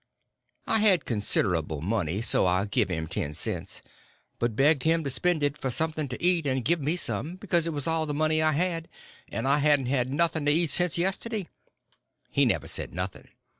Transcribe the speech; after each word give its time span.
I 0.65 0.79
had 0.79 1.05
considerable 1.05 1.79
money, 1.81 2.23
so 2.23 2.47
I 2.47 2.65
give 2.65 2.89
him 2.89 3.05
ten 3.05 3.33
cents, 3.33 3.83
but 4.39 4.55
begged 4.55 4.81
him 4.81 5.03
to 5.03 5.11
spend 5.11 5.43
it 5.43 5.59
for 5.59 5.69
something 5.69 6.07
to 6.07 6.19
eat, 6.19 6.47
and 6.47 6.65
give 6.65 6.81
me 6.81 6.95
some, 6.95 7.35
because 7.35 7.67
it 7.67 7.71
was 7.71 7.85
all 7.85 8.07
the 8.07 8.13
money 8.15 8.41
I 8.41 8.53
had, 8.53 8.87
and 9.29 9.47
I 9.47 9.59
hadn't 9.59 9.85
had 9.85 10.11
nothing 10.11 10.45
to 10.45 10.51
eat 10.51 10.71
since 10.71 10.97
yesterday. 10.97 11.49
He 12.31 12.45
never 12.45 12.67
said 12.67 12.95
nothing. 12.95 13.27